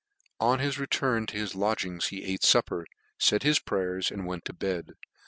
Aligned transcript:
On 0.39 0.57
his 0.57 0.79
return 0.79 1.27
to 1.27 1.37
his 1.37 1.53
lodgings 1.53 2.07
he 2.07 2.23
ate 2.23 2.41
his 2.41 2.49
Tapper, 2.51 2.87
faid 3.19 3.43
his 3.43 3.59
prayers, 3.59 4.09
and 4.09 4.25
went 4.25 4.45
to 4.45 4.53
bed. 4.53 4.93